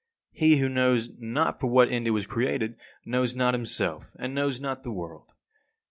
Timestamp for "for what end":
1.59-2.07